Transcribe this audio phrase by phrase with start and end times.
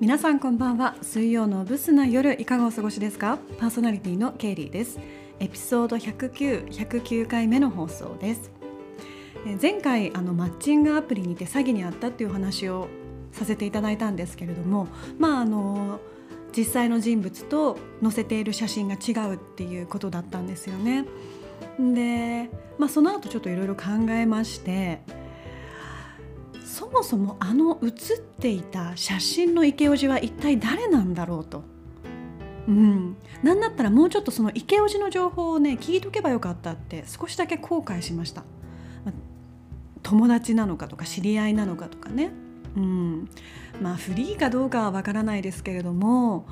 [0.00, 0.94] 皆さんこんばんは。
[1.02, 3.36] 水曜のブスな夜いかがお過ごしですか？
[3.58, 5.00] パーソナリティのケイリーです。
[5.40, 8.52] エピソード109、109回目の放送です。
[9.60, 12.86] 前回あのマッチングアプリにて詐欺にあったっていう話を
[13.32, 14.86] させていただいたんですけれども
[15.18, 15.98] まああの
[16.56, 21.06] 実際の人物と載せている写真が違うっていうことだったんですよね。
[21.80, 25.02] で、まあ、その後ちょっといろいろ考えまして
[26.78, 31.64] そもそもあの写っていた写真の池オジは一体誰なんだろうと。
[32.68, 38.42] うん、なんだったらもうちょっとその池オジの情報をね聞いとけばよかったって少しだけ後悔しました、
[39.04, 39.12] ま
[40.04, 42.30] 友達なのかとか知り合いなのかとかね、
[42.76, 43.28] うん、
[43.82, 46.46] まあフリーかどうかはわからないですけれども、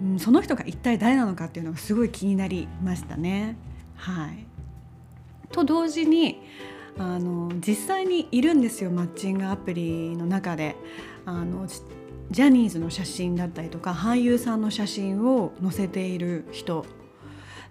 [0.00, 3.56] うん、その人が一体誰なのかっていうのがすごい気になりましたね。
[3.96, 4.46] はい、
[5.50, 6.40] と同時に
[6.98, 10.76] あの実際にいるんですよマッチングアプリの中で
[11.24, 16.84] あのジャニーズの写真だったりとか俳優さんの写真を載せている人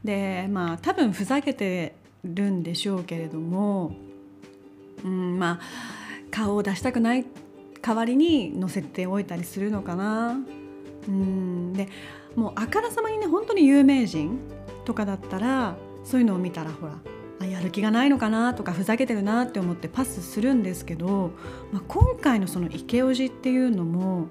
[0.04, 3.96] でまあ多分ふざけてるんでしょうけれども、
[5.04, 5.62] うん、まあ
[6.32, 7.26] 顔を出したくない
[7.82, 10.38] 代わりに載せておいたりするのかな。
[11.08, 11.90] うんで
[12.36, 14.40] もうあからさまにね本当に有名人
[14.86, 16.94] とかだったらそういうのを見たらほら
[17.62, 21.32] る気がないのかなとかふざけてるなって思ってパスするんですけど、
[21.72, 24.28] まあ、今回のそのイケオジっていうのも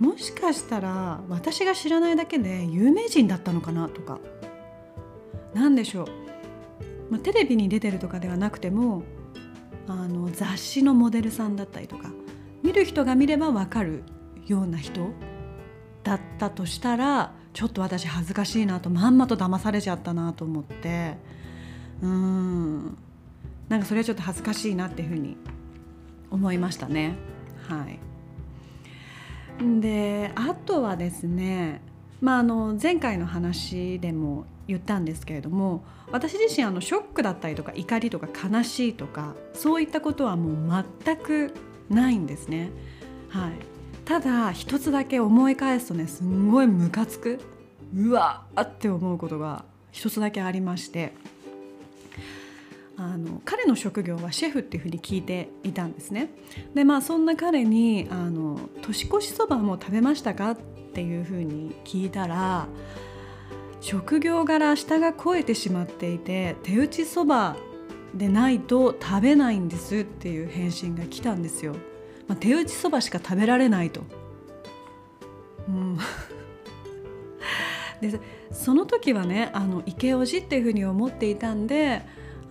[0.00, 4.18] もしかしたら私が知らないだけで有名人だったのかなとか
[5.54, 6.06] 何でしょう、
[7.10, 9.04] まあ、テレビに出てるとかではなくても
[9.86, 12.10] あの雑誌のモデルさんだったりとか
[12.62, 14.02] 見る人が見れば分かる
[14.46, 15.10] ような人
[16.02, 21.16] だったとしたらちょっと私恥ずかしいなとまんまと騙されちゃったなと思って
[22.02, 22.51] うん
[23.68, 25.36] なんかそれはちょっと恥ずかしいなっていうふうに
[26.30, 27.14] 思いましたね。
[27.68, 31.80] はい、であとはですね、
[32.20, 41.54] まあ、あの前回の話でも言ったんですけれども私自身あのショックだったりとか怒りとか悲しいとかそういったことはもう全く
[41.88, 42.70] ないんですね。
[43.28, 43.52] はい、
[44.04, 47.40] ただ一つだけ思い返すとねすんごいムカつく。
[47.94, 51.14] うわっって思うことが一つだけありまして。
[52.96, 56.30] あの彼の職業はシェフっていうふうに聞いていたんですね。
[56.74, 60.56] でまあそんな彼にあの「年越しそばも食べましたか?」っ
[60.92, 62.66] ていうふうに聞いたら
[63.80, 67.56] 職業柄下が肥えてしまっていて手打ちそば
[68.14, 71.74] でないと食べないんですっていう返信が来たんですよ。
[72.28, 74.02] まあ、手打ちそばしか食べられないと。
[75.68, 75.98] うん
[78.00, 78.20] で
[78.50, 82.02] その時はねあのイケオジっていうふうに思っていたんで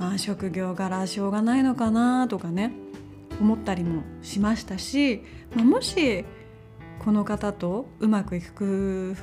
[0.10, 2.74] あ職業柄しょうがないのかなとかね
[3.40, 5.24] 思ったりもしましたし、
[5.56, 6.26] まあ、もし
[7.00, 9.16] この方とうまくいくっ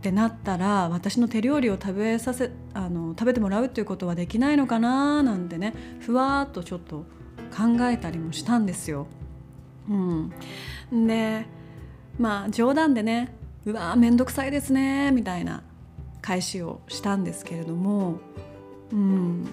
[0.00, 7.04] てなったら私の手料理を食べさせあの食べてもらうっていうことはできないのかななんてねふわっとちょっと
[7.50, 9.06] 考えたりもしたんですよ。
[9.88, 9.94] う
[10.94, 11.46] ん、で
[12.18, 15.62] まあ冗談でね「うわー面倒くさいですね」みたいな
[16.20, 18.18] 返しをしたんですけれども、
[18.92, 19.46] うん、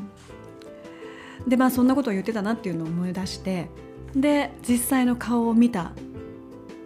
[1.47, 3.69] でまあそんなことを言ってたなっていうのを思い出して
[4.15, 5.91] で実際の顔を見た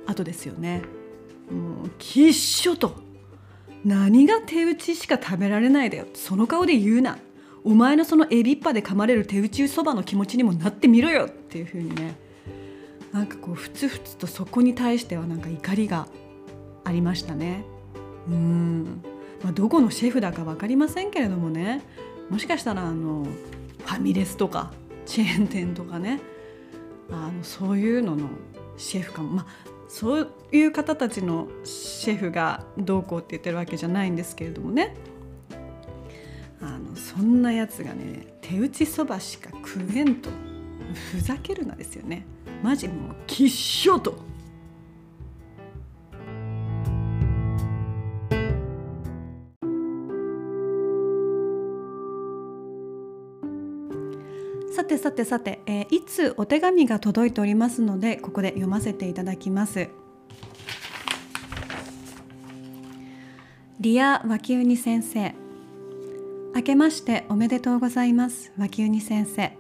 [0.06, 0.82] 後ですよね。
[1.52, 2.96] もうきっしょと。
[3.86, 6.06] 何が手打ちしか食べられないだよ。
[6.14, 7.18] その顔で言うな。
[7.64, 12.18] お前のそのエビッパで噛まれる手打ちそばの気持ちにもなってみろよっていう風にね。
[13.12, 16.08] なんかこうふつふつとそこに対してはなんか怒りが
[16.84, 17.64] ありましたね。
[18.28, 19.02] うん、
[19.44, 21.82] まあ、どこのシェフだか分かりませんけれどもね。
[22.30, 23.26] もしかしたらあの
[23.80, 24.72] ファミレスとか
[25.06, 26.20] チェーン店とかね。
[27.12, 28.30] あのそういうのの
[28.78, 29.30] シェフかも。
[29.30, 29.46] まあ
[29.90, 34.96] そういう方たちのシェフがどうこうって言ってるわけじゃないんですけれどもね。
[36.62, 40.30] あのそんなやつがね手打ちそばしか食えんと
[41.12, 42.26] ふざけるなですよね。
[42.62, 44.16] マジもうきっしょと。
[54.80, 59.90] さてさてさて、えー、いつお手紙が届いておりますのでここで読ませていただきます。
[63.82, 65.36] リア脇ウニ先生。
[66.56, 68.54] 明けましておめでとうございます。
[68.58, 69.52] 脇ウニ先生。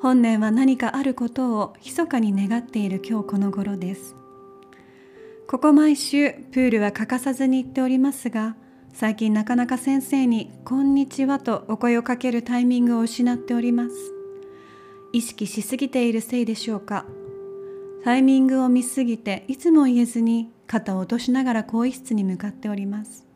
[0.00, 4.16] 本年は何かあることを密かに願っている今日この頃です。
[5.46, 8.56] ここ毎週プールは欠かさずに行っておりますが
[8.98, 13.94] 最近なかなか先生に「こんにちは」とお声をかけるタイミングを失っております。
[15.12, 17.04] 意識しすぎているせいでしょうか？
[18.04, 23.26] タイミングを見すぎていつも言えずに肩を落としながら更衣室に向かっております。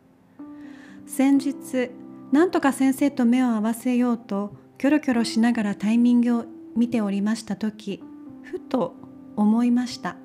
[1.06, 1.90] 先日
[2.32, 8.02] なんとか先生と目を合わせようとキョロキョロしながらタイミングを見ておりました時
[8.44, 8.94] ふと
[9.36, 10.16] 思いました。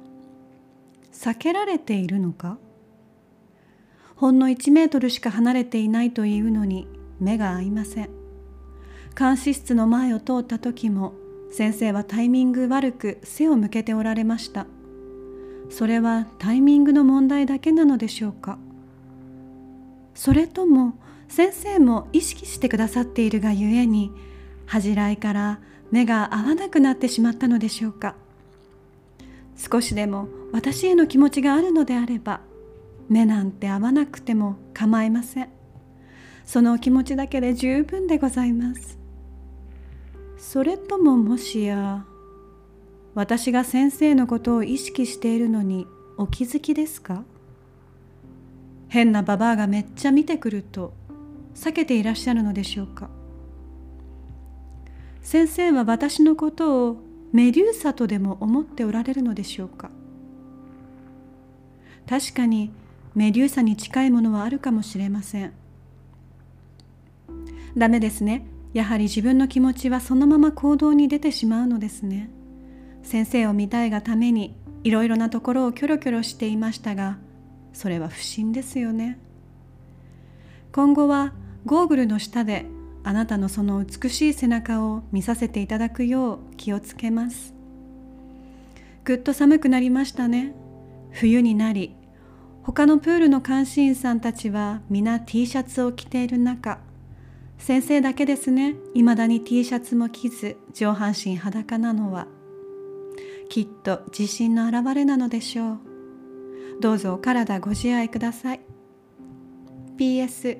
[1.12, 2.58] 避けられているのか？
[4.16, 6.88] ほんの1メートルしか離れていないというのに
[7.20, 8.10] 目が合いません。
[9.18, 11.14] 監視室の前を通った時も
[11.52, 14.68] 先生はタイミング悪く背を向けておられました。
[15.70, 18.58] それはタイミングの問題だけなのでしょうか。
[20.14, 20.94] それとも
[21.28, 24.12] 先生も意識してくださっているがゆえに
[24.66, 25.60] 恥じらいから
[25.92, 28.16] 目が合わなくなってしまったのでしょうか。
[29.58, 32.42] 少しでも私への気持ちがあるのであれば
[33.10, 35.50] 目なんて合わなくても構いません。
[36.46, 38.98] そのお気持ちだけで十分でございます。
[40.38, 42.06] それとももしや
[43.16, 45.88] 私が先生のことを意識しているのに
[46.18, 47.24] お気づきですか？
[48.90, 50.94] 変なババアがめっちゃ見てくると
[51.56, 53.10] 避けていらっしゃるのでしょうか？
[55.22, 56.98] 先生は私のことを
[57.34, 59.90] メデューサとでも思っておられるのでしょうか？
[62.08, 62.72] 確かに
[63.16, 65.54] メデューサに近いものはあるかもしれません。
[67.78, 68.46] ダメですね。
[68.74, 72.30] やはり自分の気持ちはそのまま行動に出てしまうのですね。
[73.04, 77.18] 先生を見たいがためにいろいろなところをキョロキョロしていましたが
[77.74, 79.18] それは不審ですよね。
[80.74, 81.34] 今後は
[81.66, 82.66] ゴーグルの下で
[83.04, 87.54] あなたのその美しい背中を見させていただくよう気をつけます。
[89.06, 90.54] ぐっと寒くなりましたね。
[91.12, 91.96] 冬になり
[92.66, 96.80] 他のプールの監視員さんたちは皆 T シャツを着ている中
[97.60, 98.76] 先生だけですね。
[98.96, 102.28] 未だに T シャツも着ず上半身裸なのは
[103.50, 105.80] きっと自信の表れなのでしょう。
[106.82, 108.62] どうぞお体ご自愛ください。
[110.00, 110.58] PS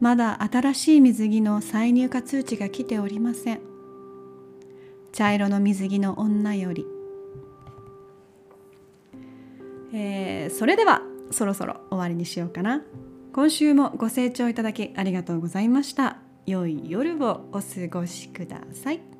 [0.00, 3.60] まだ新しい水着の再入荷通知が来ておりません。
[5.12, 6.84] 茶色の水着の女より、
[9.98, 11.00] えー、それでは
[11.30, 12.82] そろそろ終わりにしようかな。
[13.32, 16.18] 今週もご清聴いただきありがとうございました。
[16.44, 19.15] 良い夜をお過ごしください。